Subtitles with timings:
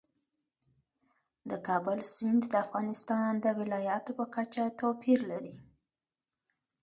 [1.49, 5.55] د کابل سیند د افغانستان د ولایاتو په کچه توپیر لري.